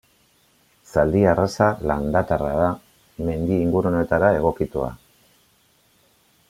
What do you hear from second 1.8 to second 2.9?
landatarra da,